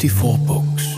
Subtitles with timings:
[0.00, 0.96] 54 Books.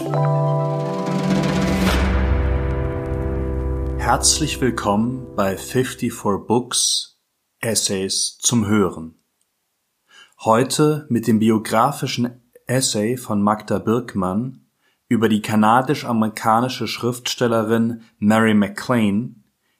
[3.98, 7.18] Herzlich willkommen bei 54 Books
[7.58, 9.16] Essays zum Hören.
[10.44, 14.66] Heute mit dem biografischen Essay von Magda Birkmann
[15.08, 19.34] über die kanadisch-amerikanische Schriftstellerin Mary MacLane,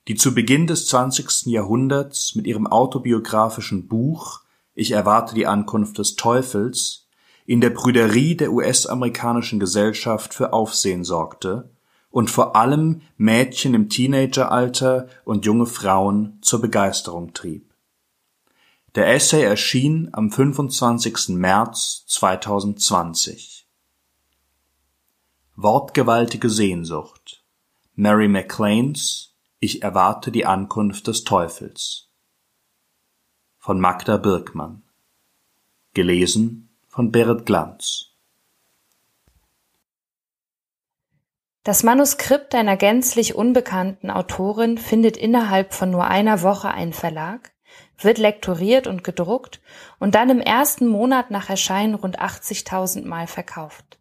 [0.08, 1.46] die zu Beginn des 20.
[1.46, 4.40] Jahrhunderts mit ihrem autobiografischen Buch
[4.74, 7.02] Ich erwarte die Ankunft des Teufels
[7.46, 11.70] in der Prüderie der US-amerikanischen Gesellschaft für Aufsehen sorgte
[12.10, 17.72] und vor allem Mädchen im Teenageralter und junge Frauen zur Begeisterung trieb.
[18.94, 21.30] Der Essay erschien am 25.
[21.30, 23.66] März 2020.
[25.56, 27.42] Wortgewaltige Sehnsucht
[27.94, 32.10] Mary MacLanes Ich erwarte die Ankunft des Teufels
[33.58, 34.82] von Magda Birkmann
[35.94, 38.10] gelesen von Berit Glanz.
[41.64, 47.52] Das Manuskript einer gänzlich unbekannten Autorin findet innerhalb von nur einer Woche einen Verlag,
[47.98, 49.62] wird lektoriert und gedruckt
[50.00, 53.98] und dann im ersten Monat nach Erscheinen rund 80.000 Mal verkauft.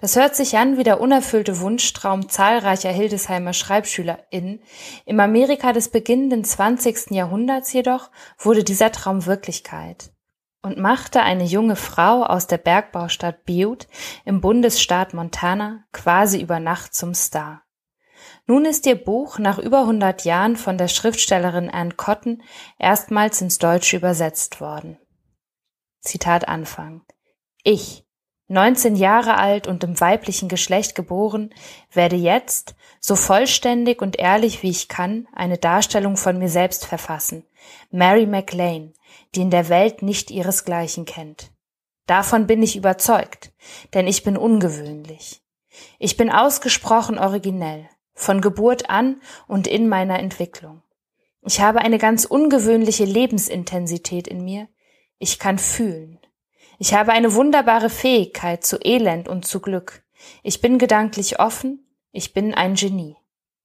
[0.00, 4.60] Das hört sich an wie der unerfüllte Wunschtraum zahlreicher Hildesheimer SchreibschülerInnen.
[5.04, 7.12] Im Amerika des beginnenden 20.
[7.12, 10.10] Jahrhunderts jedoch wurde dieser Traum Wirklichkeit
[10.62, 13.86] und machte eine junge Frau aus der Bergbaustadt Butte
[14.24, 17.62] im Bundesstaat Montana quasi über Nacht zum Star.
[18.46, 22.42] Nun ist ihr Buch nach über 100 Jahren von der Schriftstellerin Anne Cotton
[22.78, 24.98] erstmals ins Deutsche übersetzt worden.
[26.00, 27.02] Zitat Anfang.
[27.62, 28.04] Ich,
[28.48, 31.54] 19 Jahre alt und im weiblichen Geschlecht geboren,
[31.92, 37.46] werde jetzt, so vollständig und ehrlich wie ich kann, eine Darstellung von mir selbst verfassen.
[37.90, 38.92] Mary MacLane,
[39.34, 41.50] die in der Welt nicht ihresgleichen kennt.
[42.06, 43.52] Davon bin ich überzeugt,
[43.94, 45.42] denn ich bin ungewöhnlich.
[45.98, 50.82] Ich bin ausgesprochen originell, von Geburt an und in meiner Entwicklung.
[51.42, 54.68] Ich habe eine ganz ungewöhnliche Lebensintensität in mir.
[55.18, 56.18] Ich kann fühlen.
[56.78, 60.02] Ich habe eine wunderbare Fähigkeit zu Elend und zu Glück.
[60.42, 61.86] Ich bin gedanklich offen.
[62.12, 63.16] Ich bin ein Genie.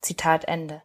[0.02, 0.84] Zitat Ende.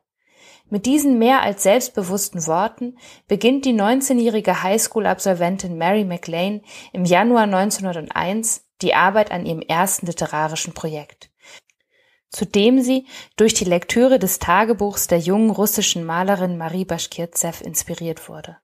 [0.71, 8.65] Mit diesen mehr als selbstbewussten Worten beginnt die 19-jährige Highschool-Absolventin Mary McLean im Januar 1901
[8.81, 11.31] die Arbeit an ihrem ersten literarischen Projekt,
[12.31, 18.29] zu dem sie durch die Lektüre des Tagebuchs der jungen russischen Malerin Marie Bashkirtsev inspiriert
[18.29, 18.57] wurde.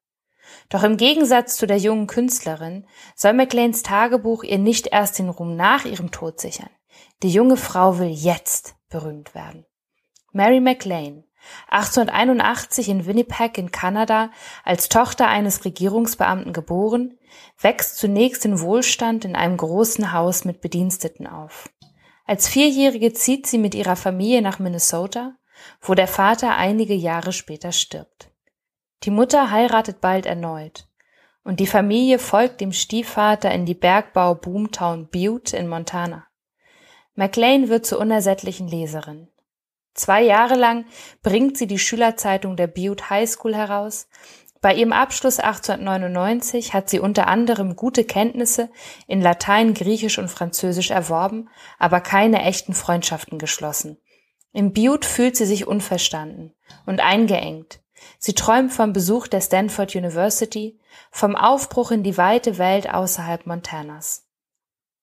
[0.68, 2.86] Doch im Gegensatz zu der jungen Künstlerin
[3.16, 6.70] soll McLeans Tagebuch ihr nicht erst den Ruhm nach ihrem Tod sichern.
[7.24, 9.66] Die junge Frau will jetzt berühmt werden.
[10.32, 11.24] Mary McLean
[11.68, 14.30] 1881 in Winnipeg in Kanada
[14.64, 17.18] als Tochter eines Regierungsbeamten geboren,
[17.60, 21.68] wächst zunächst in Wohlstand in einem großen Haus mit Bediensteten auf.
[22.24, 25.36] Als Vierjährige zieht sie mit ihrer Familie nach Minnesota,
[25.80, 28.30] wo der Vater einige Jahre später stirbt.
[29.04, 30.88] Die Mutter heiratet bald erneut
[31.44, 36.26] und die Familie folgt dem Stiefvater in die Bergbau Boomtown Butte in Montana.
[37.14, 39.28] McLean wird zur unersättlichen Leserin.
[39.96, 40.84] Zwei Jahre lang
[41.22, 44.08] bringt sie die Schülerzeitung der Butte High School heraus.
[44.60, 48.70] Bei ihrem Abschluss 1899 hat sie unter anderem gute Kenntnisse
[49.06, 51.48] in Latein, Griechisch und Französisch erworben,
[51.78, 53.98] aber keine echten Freundschaften geschlossen.
[54.52, 56.54] Im Butte fühlt sie sich unverstanden
[56.84, 57.80] und eingeengt.
[58.18, 60.78] Sie träumt vom Besuch der Stanford University,
[61.10, 64.26] vom Aufbruch in die weite Welt außerhalb Montanas.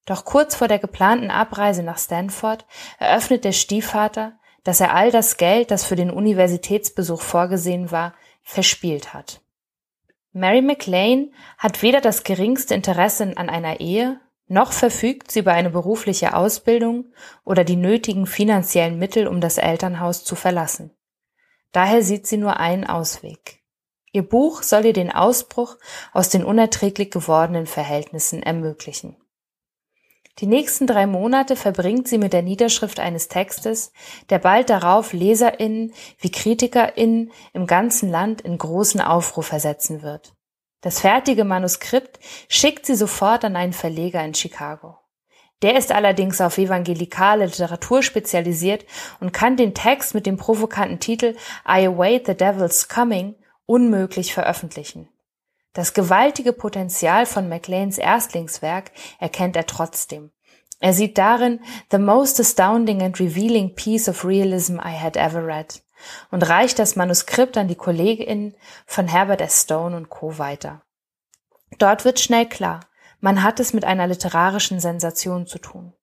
[0.05, 2.65] Doch kurz vor der geplanten Abreise nach Stanford
[2.99, 9.13] eröffnet der Stiefvater, dass er all das Geld, das für den Universitätsbesuch vorgesehen war, verspielt
[9.13, 9.41] hat.
[10.31, 15.69] Mary McLean hat weder das geringste Interesse an einer Ehe, noch verfügt sie über eine
[15.69, 17.05] berufliche Ausbildung
[17.45, 20.91] oder die nötigen finanziellen Mittel, um das Elternhaus zu verlassen.
[21.71, 23.63] Daher sieht sie nur einen Ausweg.
[24.11, 25.77] Ihr Buch soll ihr den Ausbruch
[26.11, 29.15] aus den unerträglich gewordenen Verhältnissen ermöglichen.
[30.39, 33.91] Die nächsten drei Monate verbringt sie mit der Niederschrift eines Textes,
[34.31, 40.33] der bald darauf LeserInnen wie KritikerInnen im ganzen Land in großen Aufruhr versetzen wird.
[40.81, 42.19] Das fertige Manuskript
[42.49, 44.97] schickt sie sofort an einen Verleger in Chicago.
[45.61, 48.85] Der ist allerdings auf evangelikale Literatur spezialisiert
[49.21, 55.07] und kann den Text mit dem provokanten Titel I Await the Devil's Coming unmöglich veröffentlichen.
[55.73, 60.31] Das gewaltige Potenzial von Macleans Erstlingswerk erkennt er trotzdem.
[60.79, 61.61] Er sieht darin
[61.91, 65.81] the most astounding and revealing piece of realism I had ever read
[66.29, 68.55] und reicht das Manuskript an die KollegInnen
[68.85, 69.63] von Herbert S.
[69.63, 70.37] Stone und Co.
[70.37, 70.83] weiter.
[71.79, 72.81] Dort wird schnell klar,
[73.19, 75.93] man hat es mit einer literarischen Sensation zu tun.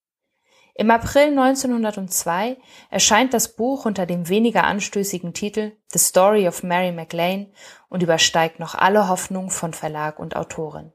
[0.80, 2.56] Im April 1902
[2.88, 7.48] erscheint das Buch unter dem weniger anstößigen Titel The Story of Mary MacLane
[7.90, 10.94] und übersteigt noch alle Hoffnung von Verlag und Autorin.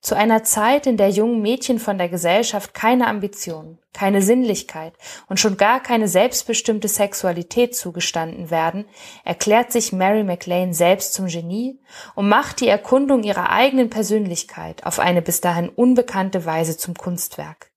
[0.00, 4.94] Zu einer Zeit, in der jungen Mädchen von der Gesellschaft keine Ambitionen, keine Sinnlichkeit
[5.28, 8.84] und schon gar keine selbstbestimmte Sexualität zugestanden werden,
[9.24, 11.80] erklärt sich Mary MacLane selbst zum Genie
[12.16, 17.70] und macht die Erkundung ihrer eigenen Persönlichkeit auf eine bis dahin unbekannte Weise zum Kunstwerk.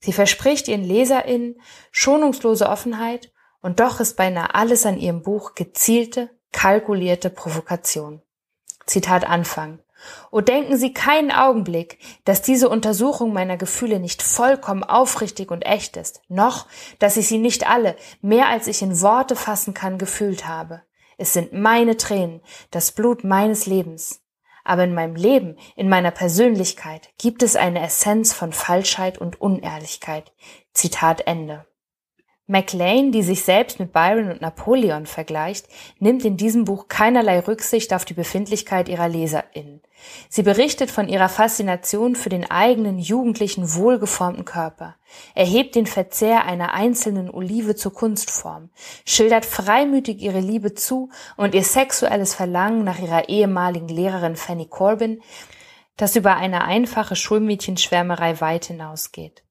[0.00, 1.60] Sie verspricht ihren LeserInnen
[1.90, 8.22] schonungslose Offenheit und doch ist beinahe alles an ihrem Buch gezielte, kalkulierte Provokation.
[8.86, 9.80] Zitat Anfang.
[10.30, 15.98] O denken Sie keinen Augenblick, dass diese Untersuchung meiner Gefühle nicht vollkommen aufrichtig und echt
[15.98, 16.66] ist, noch,
[16.98, 20.82] dass ich sie nicht alle, mehr als ich in Worte fassen kann, gefühlt habe.
[21.18, 24.22] Es sind meine Tränen, das Blut meines Lebens.
[24.64, 30.32] Aber in meinem Leben, in meiner Persönlichkeit gibt es eine Essenz von Falschheit und Unehrlichkeit.
[30.74, 31.66] Zitat Ende.
[32.50, 35.68] Maclean, die sich selbst mit Byron und Napoleon vergleicht,
[36.00, 39.80] nimmt in diesem Buch keinerlei Rücksicht auf die Befindlichkeit ihrer LeserInnen.
[40.28, 44.96] Sie berichtet von ihrer Faszination für den eigenen jugendlichen, wohlgeformten Körper,
[45.36, 48.70] erhebt den Verzehr einer einzelnen Olive zur Kunstform,
[49.06, 55.22] schildert freimütig ihre Liebe zu und ihr sexuelles Verlangen nach ihrer ehemaligen Lehrerin Fanny Corbin,
[55.96, 59.44] das über eine einfache Schulmädchenschwärmerei weit hinausgeht.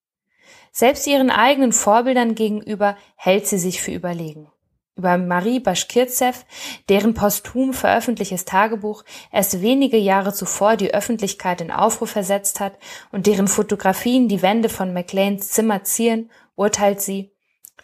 [0.72, 4.52] Selbst ihren eigenen Vorbildern gegenüber hält sie sich für überlegen.
[4.96, 6.46] Über Marie Bashkirtsev,
[6.90, 12.78] deren posthum veröffentlichtes Tagebuch erst wenige Jahre zuvor die Öffentlichkeit in Aufruhr versetzt hat
[13.12, 17.32] und deren Fotografien die Wände von McLeans Zimmer zieren, urteilt sie,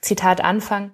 [0.02, 0.92] Zitat Anfang,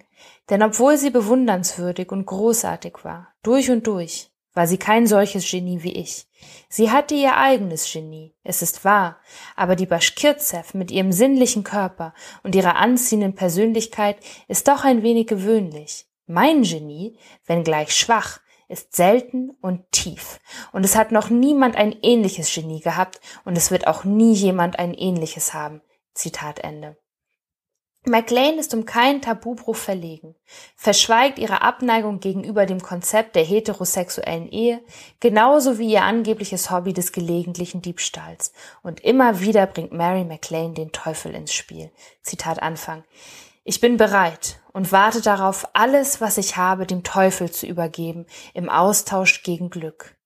[0.50, 5.84] denn obwohl sie bewundernswürdig und großartig war, durch und durch, war sie kein solches Genie
[5.84, 6.28] wie ich.
[6.70, 9.20] Sie hatte ihr eigenes Genie, es ist wahr,
[9.56, 12.14] aber die Bashkirtsev mit ihrem sinnlichen Körper
[12.44, 14.18] und ihrer anziehenden Persönlichkeit
[14.48, 16.08] ist doch ein wenig gewöhnlich.
[16.28, 20.40] Mein Genie, wenngleich schwach, ist selten und tief.
[20.72, 24.80] Und es hat noch niemand ein ähnliches Genie gehabt und es wird auch nie jemand
[24.80, 25.82] ein ähnliches haben.
[26.14, 26.98] Zitat Ende.
[28.04, 30.34] McLean ist um keinen Tabubruch verlegen,
[30.76, 34.82] verschweigt ihre Abneigung gegenüber dem Konzept der heterosexuellen Ehe,
[35.20, 38.54] genauso wie ihr angebliches Hobby des gelegentlichen Diebstahls.
[38.82, 41.92] Und immer wieder bringt Mary McLean den Teufel ins Spiel.
[42.24, 43.04] Zitat Anfang.
[43.64, 48.26] Ich bin bereit und warte darauf, alles, was ich habe, dem Teufel zu übergeben,
[48.56, 50.18] im Austausch gegen Glück.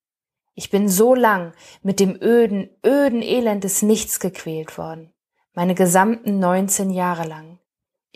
[0.54, 1.52] Ich bin so lang
[1.82, 5.12] mit dem öden, öden Elend des Nichts gequält worden,
[5.52, 7.58] meine gesamten 19 Jahre lang.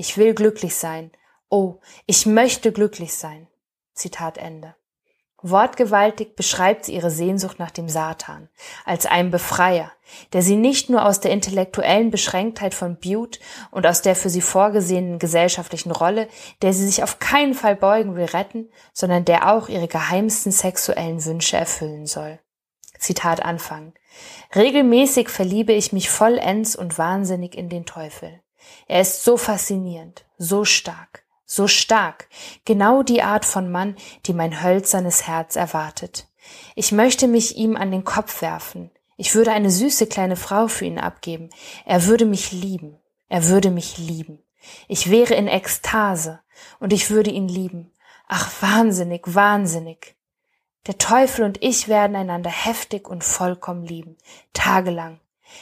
[0.00, 1.10] Ich will glücklich sein.
[1.50, 1.74] Oh,
[2.06, 3.48] ich möchte glücklich sein.
[3.92, 4.74] Zitat Ende.
[5.42, 8.48] Wortgewaltig beschreibt sie ihre Sehnsucht nach dem Satan
[8.86, 9.92] als einem Befreier,
[10.32, 14.40] der sie nicht nur aus der intellektuellen Beschränktheit von Butte und aus der für sie
[14.40, 16.28] vorgesehenen gesellschaftlichen Rolle,
[16.62, 21.22] der sie sich auf keinen Fall beugen will, retten, sondern der auch ihre geheimsten sexuellen
[21.26, 22.38] Wünsche erfüllen soll.
[22.98, 23.92] Zitat Anfang.
[24.56, 28.40] Regelmäßig verliebe ich mich vollends und wahnsinnig in den Teufel.
[28.86, 32.28] Er ist so faszinierend, so stark, so stark,
[32.64, 33.96] genau die Art von Mann,
[34.26, 36.28] die mein hölzernes Herz erwartet.
[36.74, 38.90] Ich möchte mich ihm an den Kopf werfen.
[39.16, 41.50] Ich würde eine süße kleine Frau für ihn abgeben.
[41.84, 42.98] Er würde mich lieben.
[43.28, 44.42] Er würde mich lieben.
[44.88, 46.40] Ich wäre in Ekstase
[46.78, 47.92] und ich würde ihn lieben.
[48.26, 50.16] Ach, wahnsinnig, wahnsinnig.
[50.86, 54.16] Der Teufel und ich werden einander heftig und vollkommen lieben,
[54.52, 55.20] tagelang.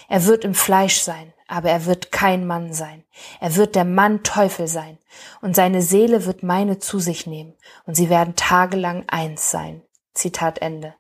[0.09, 3.04] Er wird im Fleisch sein, aber er wird kein Mann sein.
[3.40, 4.99] Er wird der Mann Teufel sein,
[5.40, 7.54] und seine Seele wird meine zu sich nehmen,
[7.87, 9.83] und sie werden tagelang eins sein.
[10.14, 10.95] Zitat Ende.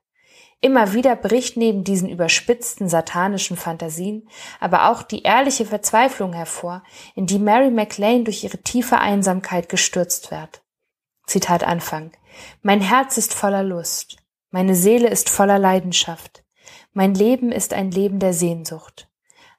[0.60, 4.28] Immer wieder bricht neben diesen überspitzten satanischen Fantasien
[4.58, 6.82] aber auch die ehrliche Verzweiflung hervor,
[7.14, 10.62] in die Mary MacLane durch ihre tiefe Einsamkeit gestürzt wird.
[11.26, 12.10] Zitat Anfang.
[12.62, 14.16] Mein Herz ist voller Lust.
[14.50, 16.42] Meine Seele ist voller Leidenschaft.
[16.98, 19.08] Mein Leben ist ein Leben der Sehnsucht.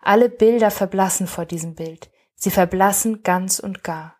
[0.02, 2.12] Alle Bilder verblassen vor diesem Bild.
[2.36, 4.18] Sie verblassen ganz und gar.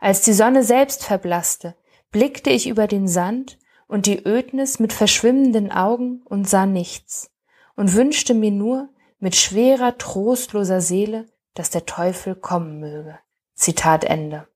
[0.00, 1.76] Als die Sonne selbst verblasste,
[2.10, 7.30] blickte ich über den Sand und die Ödnis mit verschwimmenden Augen und sah nichts
[7.76, 8.88] und wünschte mir nur
[9.20, 13.20] mit schwerer, trostloser Seele, dass der Teufel kommen möge.
[13.54, 14.48] Zitat Ende.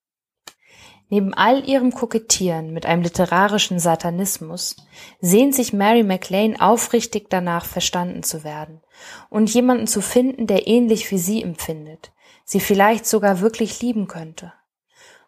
[1.13, 4.77] Neben all ihrem Kokettieren mit einem literarischen Satanismus
[5.21, 8.81] sehnt sich Mary MacLane aufrichtig danach, verstanden zu werden
[9.29, 12.13] und jemanden zu finden, der ähnlich wie sie empfindet,
[12.47, 14.55] sie vielleicht sogar wirklich lieben könnte.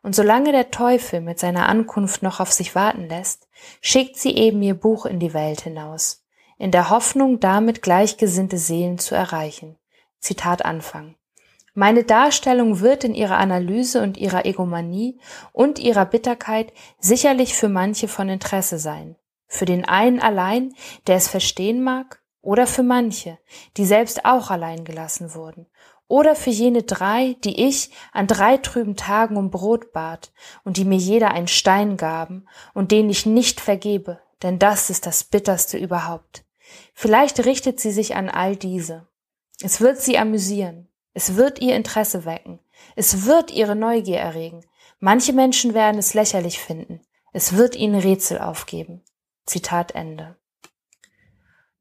[0.03, 3.47] Und solange der Teufel mit seiner Ankunft noch auf sich warten lässt,
[3.83, 6.25] schickt sie eben ihr Buch in die Welt hinaus,
[6.57, 9.76] in der Hoffnung, damit gleichgesinnte Seelen zu erreichen.
[10.19, 11.17] Zitat Anfang.
[11.76, 15.19] Meine Darstellung wird in ihrer Analyse und ihrer Egomanie
[15.52, 19.16] und ihrer Bitterkeit sicherlich für manche von Interesse sein.
[19.49, 20.73] Für den einen allein,
[21.09, 23.38] der es verstehen mag, oder für manche,
[23.76, 25.66] die selbst auch allein gelassen wurden,
[26.07, 30.85] oder für jene drei, die ich an drei trüben Tagen um Brot bat und die
[30.85, 35.78] mir jeder einen Stein gaben und denen ich nicht vergebe, denn das ist das Bitterste
[35.78, 36.45] überhaupt.
[36.93, 39.09] Vielleicht richtet sie sich an all diese.
[39.61, 40.88] Es wird sie amüsieren.
[41.14, 42.59] Es wird ihr Interesse wecken.
[42.97, 44.64] Es wird ihre Neugier erregen.
[44.99, 47.00] Manche Menschen werden es lächerlich finden.
[47.33, 49.02] Es wird ihnen Rätsel aufgeben.
[49.47, 50.37] Zitat Ende.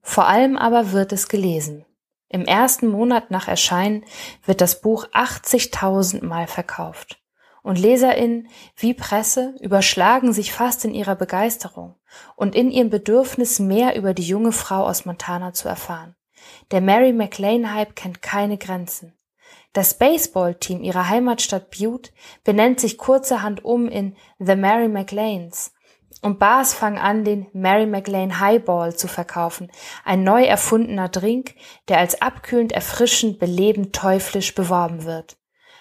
[0.01, 1.85] Vor allem aber wird es gelesen.
[2.29, 4.05] Im ersten Monat nach Erscheinen
[4.45, 7.19] wird das Buch 80.000 Mal verkauft.
[7.61, 11.95] Und LeserInnen wie Presse überschlagen sich fast in ihrer Begeisterung
[12.35, 16.15] und in ihrem Bedürfnis, mehr über die junge Frau aus Montana zu erfahren.
[16.71, 19.13] Der Mary McLean-Hype kennt keine Grenzen.
[19.73, 22.11] Das Baseballteam ihrer Heimatstadt Butte
[22.43, 25.73] benennt sich kurzerhand um in The Mary McLeans
[26.23, 29.69] und Bars fangen an, den Mary McLean Highball zu verkaufen,
[30.05, 31.55] ein neu erfundener Drink,
[31.89, 35.37] der als abkühlend, erfrischend, belebend, teuflisch beworben wird.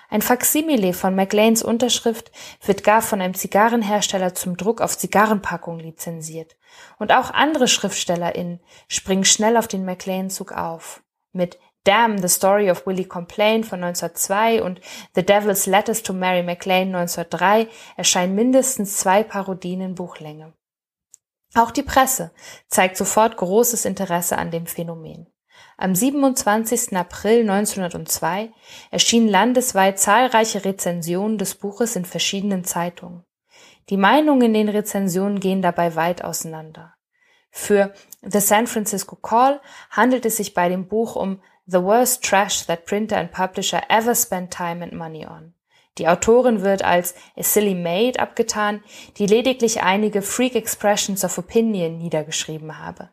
[0.09, 2.33] Ein Faksimile von McLeans Unterschrift
[2.63, 6.57] wird gar von einem Zigarrenhersteller zum Druck auf Zigarrenpackungen lizenziert.
[6.99, 11.03] Und auch andere SchriftstellerInnen springen schnell auf den McLean-Zug auf.
[11.33, 14.81] Mit Damn, The Story of Willie Complain von 1902 und
[15.15, 20.53] The Devil's Letters to Mary MacLane 1903 erscheinen mindestens zwei Parodien in Buchlänge.
[21.55, 22.31] Auch die Presse
[22.69, 25.27] zeigt sofort großes Interesse an dem Phänomen.
[25.77, 26.97] Am 27.
[26.97, 28.53] April 1902
[28.91, 33.25] erschienen landesweit zahlreiche Rezensionen des Buches in verschiedenen Zeitungen.
[33.89, 36.95] Die Meinungen in den Rezensionen gehen dabei weit auseinander.
[37.51, 39.61] Für The San Francisco Call
[39.91, 44.15] handelt es sich bei dem Buch um The worst trash that printer and publisher ever
[44.15, 45.55] spent time and money on.
[45.97, 48.83] Die Autorin wird als a silly maid abgetan,
[49.17, 53.09] die lediglich einige Freak Expressions of Opinion niedergeschrieben habe.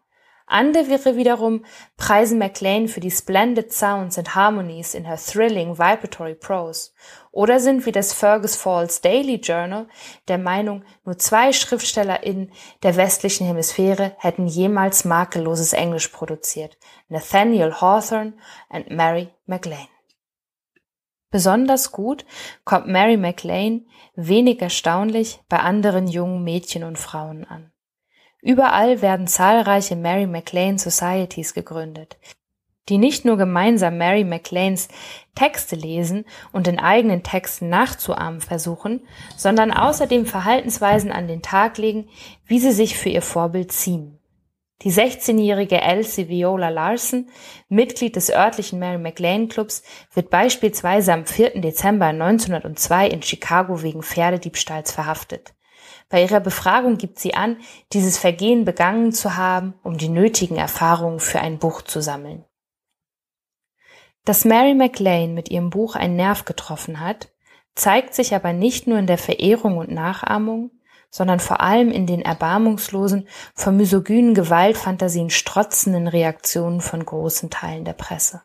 [0.51, 1.63] Andere wiederum
[1.95, 6.89] preisen MacLean für die splendid sounds and harmonies in her thrilling vibratory prose
[7.31, 9.87] oder sind wie das Fergus Falls Daily Journal
[10.27, 12.51] der Meinung, nur zwei SchriftstellerInnen
[12.81, 16.79] der westlichen Hemisphäre hätten jemals makelloses Englisch produziert,
[17.09, 18.33] Nathaniel Hawthorne
[18.69, 19.87] und Mary MacLean.
[21.29, 22.25] Besonders gut
[22.65, 27.68] kommt Mary MacLean, wenig erstaunlich, bei anderen jungen Mädchen und Frauen an.
[28.41, 32.17] Überall werden zahlreiche Mary MacLean Societies gegründet,
[32.87, 34.87] die nicht nur gemeinsam Mary MacLanes
[35.35, 39.01] Texte lesen und in eigenen Texten nachzuahmen versuchen,
[39.35, 42.07] sondern außerdem Verhaltensweisen an den Tag legen,
[42.45, 44.19] wie sie sich für ihr Vorbild ziehen.
[44.83, 47.27] Die 16-jährige Elsie Viola Larson,
[47.67, 51.59] Mitglied des örtlichen Mary MacLane Clubs, wird beispielsweise am 4.
[51.59, 55.53] Dezember 1902 in Chicago wegen Pferdediebstahls verhaftet.
[56.09, 57.57] Bei ihrer Befragung gibt sie an,
[57.93, 62.45] dieses Vergehen begangen zu haben, um die nötigen Erfahrungen für ein Buch zu sammeln.
[64.25, 67.29] Dass Mary MacLane mit ihrem Buch einen Nerv getroffen hat,
[67.75, 70.71] zeigt sich aber nicht nur in der Verehrung und Nachahmung,
[71.09, 77.93] sondern vor allem in den erbarmungslosen, von misogynen Gewaltfantasien strotzenden Reaktionen von großen Teilen der
[77.93, 78.43] Presse.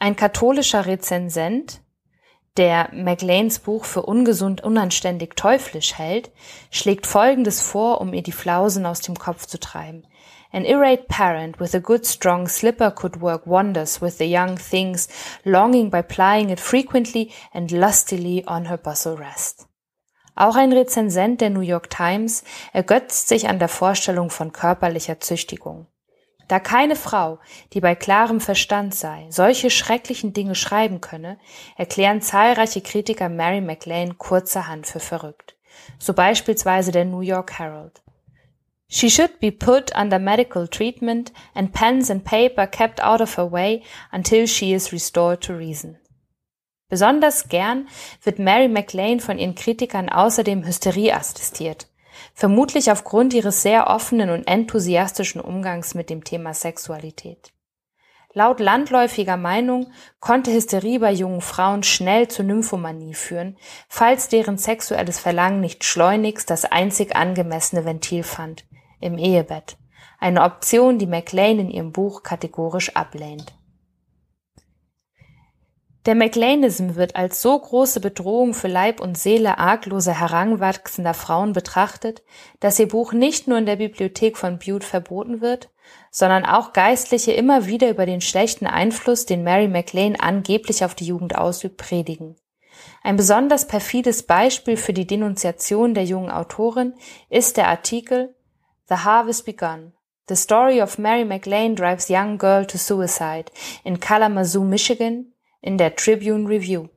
[0.00, 1.82] Ein katholischer Rezensent,
[2.58, 6.30] der MacLanes Buch für ungesund, unanständig, teuflisch hält,
[6.70, 10.04] schlägt Folgendes vor, um ihr die Flausen aus dem Kopf zu treiben.
[10.50, 15.08] An irate parent with a good strong slipper could work wonders with the young things,
[15.44, 19.66] longing by plying it frequently and lustily on her bustle rest.
[20.34, 25.86] Auch ein Rezensent der New York Times ergötzt sich an der Vorstellung von körperlicher Züchtigung.
[26.48, 27.38] Da keine Frau,
[27.74, 31.38] die bei klarem Verstand sei, solche schrecklichen Dinge schreiben könne,
[31.76, 35.56] erklären zahlreiche Kritiker Mary MacLane kurzerhand für verrückt.
[35.98, 38.02] So beispielsweise der New York Herald.
[38.88, 43.52] She should be put under medical treatment and pens and paper kept out of her
[43.52, 45.98] way until she is restored to reason.
[46.88, 47.86] Besonders gern
[48.22, 51.86] wird Mary MacLane von ihren Kritikern außerdem Hysterie assistiert
[52.38, 57.52] vermutlich aufgrund ihres sehr offenen und enthusiastischen Umgangs mit dem Thema Sexualität.
[58.32, 59.90] Laut landläufiger Meinung
[60.20, 63.56] konnte Hysterie bei jungen Frauen schnell zur Nymphomanie führen,
[63.88, 68.64] falls deren sexuelles Verlangen nicht schleunigst das einzig angemessene Ventil fand,
[69.00, 69.76] im Ehebett.
[70.20, 73.57] Eine Option, die MacLean in ihrem Buch kategorisch ablehnt.
[76.08, 82.22] Der McLeanism wird als so große Bedrohung für Leib und Seele argloser heranwachsender Frauen betrachtet,
[82.60, 85.68] dass ihr Buch nicht nur in der Bibliothek von Bute verboten wird,
[86.10, 91.04] sondern auch Geistliche immer wieder über den schlechten Einfluss, den Mary McLean angeblich auf die
[91.04, 92.36] Jugend ausübt, predigen.
[93.02, 96.94] Ein besonders perfides Beispiel für die Denunziation der jungen Autorin
[97.28, 98.34] ist der Artikel
[98.88, 99.92] The Harvest Begun.
[100.30, 103.52] The story of Mary McLean drives young girl to suicide
[103.84, 106.88] in Kalamazoo, Michigan in der Tribune Review.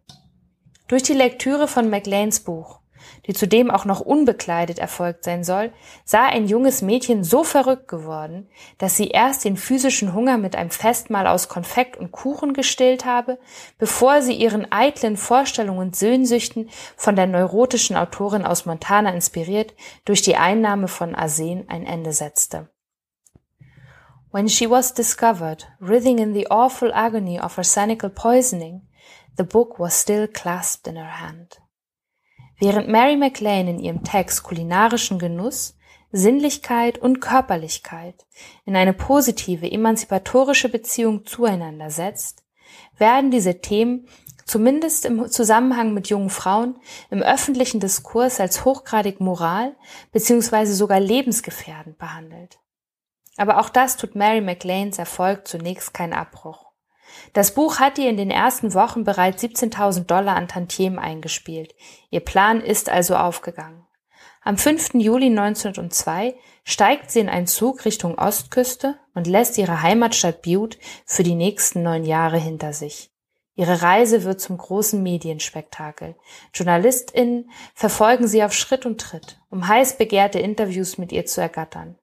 [0.87, 2.81] Durch die Lektüre von McLeans Buch,
[3.25, 5.71] die zudem auch noch unbekleidet erfolgt sein soll,
[6.05, 10.71] sah ein junges Mädchen so verrückt geworden, dass sie erst den physischen Hunger mit einem
[10.71, 13.39] Festmahl aus Konfekt und Kuchen gestillt habe,
[13.77, 19.73] bevor sie ihren eitlen Vorstellungen und Söhnsüchten von der neurotischen Autorin aus Montana inspiriert
[20.05, 22.69] durch die Einnahme von Arsen ein Ende setzte.
[24.31, 28.83] When she was discovered, writhing in the awful agony of arsenical poisoning,
[29.35, 31.57] the book was still clasped in her hand.
[32.57, 35.75] Während Mary MacLane in ihrem Text kulinarischen Genuss,
[36.13, 38.25] Sinnlichkeit und Körperlichkeit
[38.65, 42.45] in eine positive, emanzipatorische Beziehung zueinander setzt,
[42.97, 44.07] werden diese Themen
[44.45, 49.75] zumindest im Zusammenhang mit jungen Frauen im öffentlichen Diskurs als hochgradig moral
[50.13, 50.67] bzw.
[50.67, 52.60] sogar lebensgefährdend behandelt.
[53.41, 56.67] Aber auch das tut Mary McLeans Erfolg zunächst keinen Abbruch.
[57.33, 61.73] Das Buch hat ihr in den ersten Wochen bereits 17.000 Dollar an Tantiemen eingespielt.
[62.11, 63.83] Ihr Plan ist also aufgegangen.
[64.43, 64.93] Am 5.
[64.93, 71.23] Juli 1902 steigt sie in einen Zug Richtung Ostküste und lässt ihre Heimatstadt Butte für
[71.23, 73.09] die nächsten neun Jahre hinter sich.
[73.55, 76.15] Ihre Reise wird zum großen Medienspektakel.
[76.53, 81.97] JournalistInnen verfolgen sie auf Schritt und Tritt, um heiß begehrte Interviews mit ihr zu ergattern.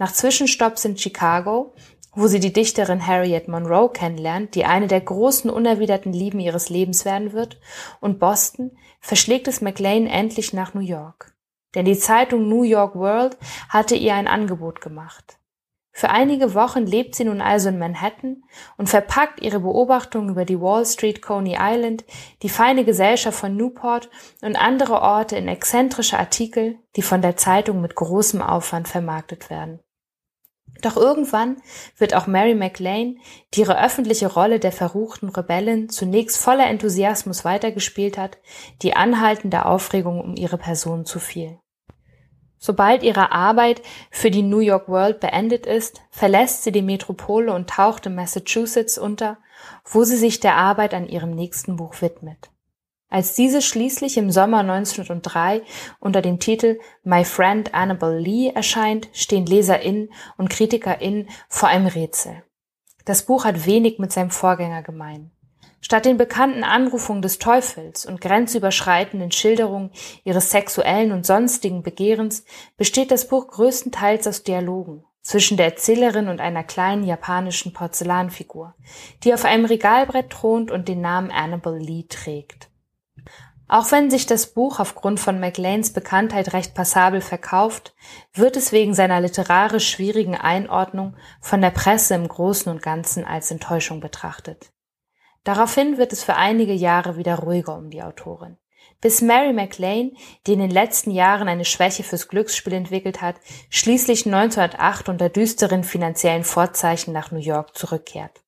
[0.00, 1.74] Nach Zwischenstopps in Chicago,
[2.14, 7.04] wo sie die Dichterin Harriet Monroe kennenlernt, die eine der großen unerwiderten Lieben ihres Lebens
[7.04, 7.60] werden wird,
[8.00, 11.34] und Boston, verschlägt es McLean endlich nach New York.
[11.74, 13.36] Denn die Zeitung New York World
[13.68, 15.36] hatte ihr ein Angebot gemacht.
[15.92, 18.42] Für einige Wochen lebt sie nun also in Manhattan
[18.78, 22.06] und verpackt ihre Beobachtungen über die Wall Street, Coney Island,
[22.42, 24.08] die feine Gesellschaft von Newport
[24.40, 29.80] und andere Orte in exzentrische Artikel, die von der Zeitung mit großem Aufwand vermarktet werden.
[30.82, 31.60] Doch irgendwann
[31.98, 33.16] wird auch Mary MacLane,
[33.54, 38.38] die ihre öffentliche Rolle der verruchten Rebellin zunächst voller Enthusiasmus weitergespielt hat,
[38.82, 41.58] die anhaltende Aufregung um ihre Person zu viel.
[42.62, 47.70] Sobald ihre Arbeit für die New York World beendet ist, verlässt sie die Metropole und
[47.70, 49.38] taucht in Massachusetts unter,
[49.84, 52.50] wo sie sich der Arbeit an ihrem nächsten Buch widmet.
[53.10, 55.62] Als diese schließlich im Sommer 1903
[55.98, 62.44] unter dem Titel My Friend Annabel Lee erscheint, stehen LeserInnen und KritikerInnen vor einem Rätsel.
[63.04, 65.32] Das Buch hat wenig mit seinem Vorgänger gemein.
[65.80, 69.90] Statt den bekannten Anrufungen des Teufels und grenzüberschreitenden Schilderungen
[70.22, 72.44] ihres sexuellen und sonstigen Begehrens
[72.76, 78.74] besteht das Buch größtenteils aus Dialogen zwischen der Erzählerin und einer kleinen japanischen Porzellanfigur,
[79.24, 82.69] die auf einem Regalbrett thront und den Namen Annabel Lee trägt.
[83.72, 87.94] Auch wenn sich das Buch aufgrund von MacLanes Bekanntheit recht passabel verkauft,
[88.34, 93.52] wird es wegen seiner literarisch schwierigen Einordnung von der Presse im Großen und Ganzen als
[93.52, 94.72] Enttäuschung betrachtet.
[95.44, 98.56] Daraufhin wird es für einige Jahre wieder ruhiger um die Autorin.
[99.00, 100.14] Bis Mary MacLane,
[100.48, 103.36] die in den letzten Jahren eine Schwäche fürs Glücksspiel entwickelt hat,
[103.68, 108.42] schließlich 1908 unter düsteren finanziellen Vorzeichen nach New York zurückkehrt.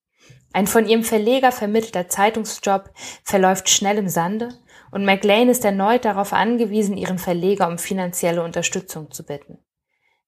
[0.52, 2.90] Ein von ihrem Verleger vermittelter Zeitungsjob
[3.22, 4.50] verläuft schnell im Sande
[4.92, 9.58] und McLean ist erneut darauf angewiesen, ihren Verleger um finanzielle Unterstützung zu bitten.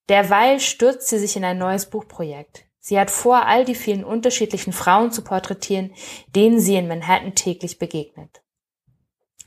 [0.08, 2.64] Derweil stürzt sie sich in ein neues Buchprojekt.
[2.80, 5.94] Sie hat vor, all die vielen unterschiedlichen Frauen zu porträtieren,
[6.34, 8.42] denen sie in Manhattan täglich begegnet.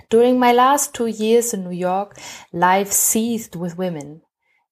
[0.10, 2.15] During my last two years in New York,
[2.51, 4.21] life seethed with women.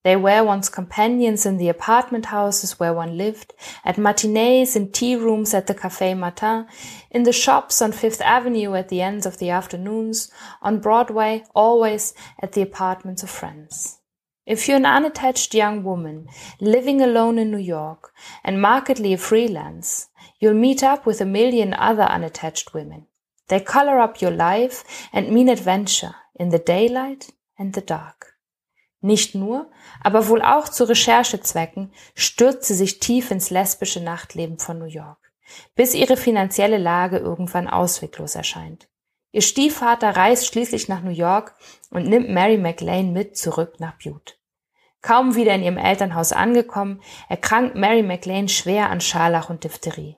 [0.05, 5.15] They were one's companions in the apartment houses where one lived, at matinees, in tea
[5.15, 6.67] rooms at the Café Matin,
[7.09, 10.29] in the shops on Fifth Avenue at the ends of the afternoons,
[10.61, 13.97] on Broadway, always at the apartments of friends.
[14.45, 16.27] If you're an unattached young woman
[16.61, 18.13] living alone in New York
[18.43, 23.07] and markedly a freelance, you'll meet up with a million other unattached women.
[23.47, 28.24] They color up your life and mean adventure in the daylight and the dark.
[29.05, 29.69] Nicht nur,
[30.01, 35.31] aber wohl auch zu Recherchezwecken stürzt sie sich tief ins lesbische Nachtleben von New York,
[35.75, 38.89] bis ihre finanzielle Lage irgendwann ausweglos erscheint.
[39.31, 41.53] Ihr Stiefvater reist schließlich nach New York
[41.91, 44.33] und nimmt Mary McLean mit zurück nach Butte.
[45.03, 50.17] Kaum wieder in ihrem Elternhaus angekommen, erkrankt Mary McLean schwer an Scharlach und Diphtherie.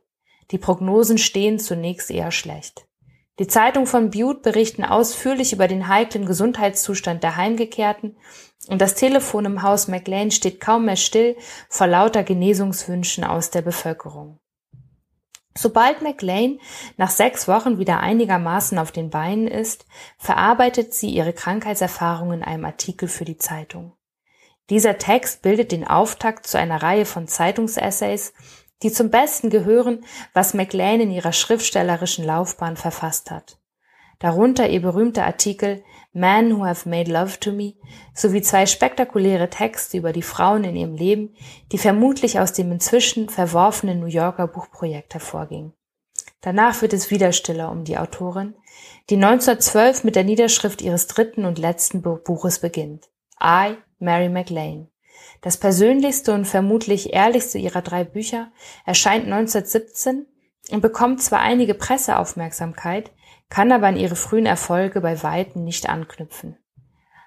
[0.52, 2.88] Die Prognosen stehen zunächst eher schlecht.
[3.40, 8.18] Die Zeitung von Butte berichten ausführlich über den heiklen Gesundheitszustand der Heimgekehrten
[8.68, 11.36] und das Telefon im Haus McLean steht kaum mehr still
[11.70, 14.40] vor lauter Genesungswünschen aus der Bevölkerung.
[15.58, 16.60] Sobald McLean
[16.98, 19.86] nach sechs Wochen wieder einigermaßen auf den Beinen ist,
[20.18, 23.94] verarbeitet sie ihre Krankheitserfahrung in einem Artikel für die Zeitung.
[24.70, 28.34] Dieser Text bildet den Auftakt zu einer Reihe von Zeitungsessays,
[28.84, 33.58] die zum Besten gehören, was McLean in ihrer schriftstellerischen Laufbahn verfasst hat.
[34.20, 35.84] Darunter ihr berühmter Artikel
[36.18, 37.74] Men Who Have Made Love to Me
[38.16, 41.36] sowie zwei spektakuläre Texte über die Frauen in ihrem Leben,
[41.72, 45.74] die vermutlich aus dem inzwischen verworfenen New Yorker Buchprojekt hervorgingen.
[46.42, 48.56] Danach wird es wieder stiller um die Autorin,
[49.12, 53.12] die 1912 mit der Niederschrift ihres dritten und letzten Buches beginnt.
[53.40, 54.88] I, Mary MacLane.
[55.42, 58.52] Das persönlichste und vermutlich ehrlichste ihrer drei Bücher
[58.88, 60.26] erscheint 1917
[60.72, 63.12] und bekommt zwar einige Presseaufmerksamkeit,
[63.50, 66.58] kann aber an ihre frühen Erfolge bei Weitem nicht anknüpfen.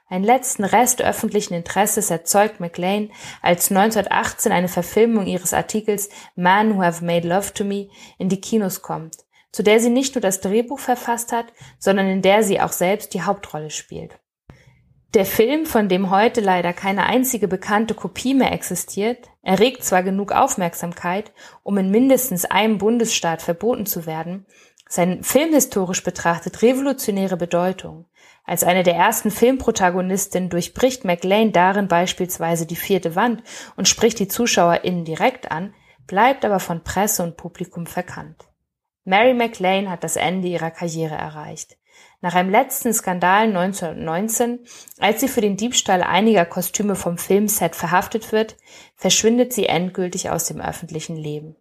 [0.09, 3.11] Einen letzten Rest öffentlichen Interesses erzeugt MacLean,
[3.43, 8.41] als 1918 eine Verfilmung ihres Artikels Man Who Have Made Love to Me in die
[8.41, 9.19] Kinos kommt,
[9.53, 11.47] zu der sie nicht nur das Drehbuch verfasst hat,
[11.79, 14.19] sondern in der sie auch selbst die Hauptrolle spielt.
[15.15, 20.31] Der Film, von dem heute leider keine einzige bekannte Kopie mehr existiert, erregt zwar genug
[20.31, 21.33] Aufmerksamkeit,
[21.65, 24.47] um in mindestens einem Bundesstaat verboten zu werden,
[24.91, 28.07] seine filmhistorisch betrachtet revolutionäre Bedeutung.
[28.45, 33.45] Als eine der ersten Filmprotagonistinnen durchbricht McLean darin beispielsweise die vierte Wand
[33.77, 35.73] und spricht die ZuschauerInnen direkt an,
[36.09, 38.49] bleibt aber von Presse und Publikum verkannt.
[39.05, 41.79] Mary McLean hat das Ende ihrer Karriere erreicht.
[42.21, 44.59] Nach einem letzten Skandal 1919,
[44.99, 48.57] als sie für den Diebstahl einiger Kostüme vom Filmset verhaftet wird,
[48.97, 51.55] verschwindet sie endgültig aus dem öffentlichen Leben.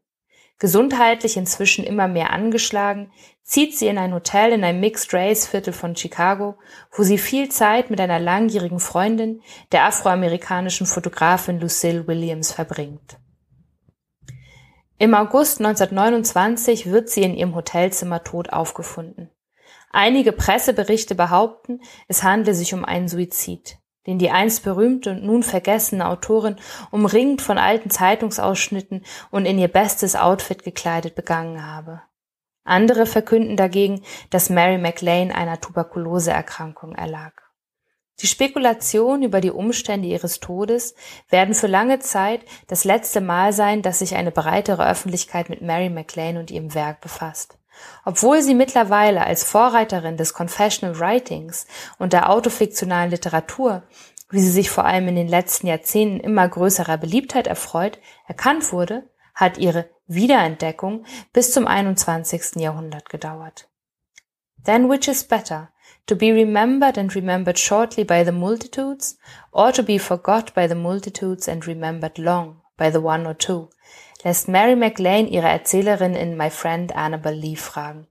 [0.60, 3.12] Gesundheitlich inzwischen immer mehr angeschlagen,
[3.43, 6.58] zieht sie in ein Hotel in einem Mixed Race Viertel von Chicago,
[6.91, 9.41] wo sie viel Zeit mit einer langjährigen Freundin,
[9.72, 13.17] der afroamerikanischen Fotografin Lucille Williams verbringt.
[14.98, 19.32] Im August 1929 wird sie in ihrem Hotelzimmer tot aufgefunden.
[19.91, 25.44] Einige Presseberichte behaupten, es handle sich um einen Suizid, den die einst berühmte und nun
[25.44, 26.56] vergessene Autorin
[26.92, 32.02] umringt von alten Zeitungsausschnitten und in ihr bestes Outfit gekleidet begangen habe.
[32.64, 37.34] Andere verkünden dagegen, dass Mary MacLane einer Tuberkuloseerkrankung erlag.
[38.22, 40.94] Die Spekulationen über die Umstände ihres Todes
[41.30, 45.90] werden für lange Zeit das letzte Mal sein, dass sich eine breitere Öffentlichkeit mit Mary
[45.90, 47.59] MacLane und ihrem Werk befasst.
[48.06, 53.84] Obwohl sie mittlerweile als Vorreiterin des Confessional Writings und der autofiktionalen Literatur,
[54.30, 59.10] wie sie sich vor allem in den letzten Jahrzehnten immer größerer Beliebtheit erfreut, erkannt wurde,
[59.34, 62.56] hat ihre Wiederentdeckung bis zum 21.
[62.56, 63.70] Jahrhundert gedauert.
[64.65, 65.72] Then which is better,
[66.06, 69.18] to be remembered and remembered shortly by the multitudes,
[69.52, 73.70] or to be forgot by the multitudes and remembered long by the one or two,
[74.24, 78.08] lässt Mary MacLane ihre Erzählerin in My Friend Annabel Lee fragen.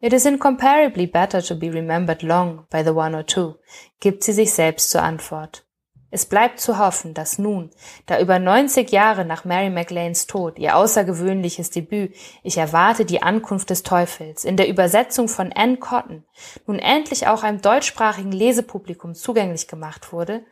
[0.00, 3.56] It is incomparably better to be remembered long by the one or two,
[4.00, 5.66] gibt sie sich selbst zur Antwort.
[6.10, 7.70] Es bleibt zu hoffen, dass nun,
[8.06, 13.70] da über 90 Jahre nach Mary MacLanes Tod ihr außergewöhnliches Debüt Ich erwarte die Ankunft
[13.70, 16.24] des Teufels in der Übersetzung von Anne Cotton
[16.66, 20.44] nun endlich auch einem deutschsprachigen Lesepublikum zugänglich gemacht wurde,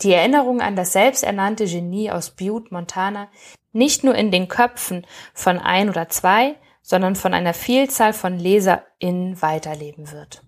[0.00, 3.28] die Erinnerung an das selbsternannte Genie aus Butte, Montana,
[3.72, 9.40] nicht nur in den Köpfen von ein oder zwei, sondern von einer Vielzahl von LeserInnen
[9.40, 10.42] weiterleben wird.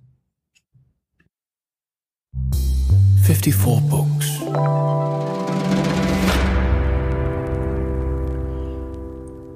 [3.23, 3.57] 54
[3.89, 4.41] Books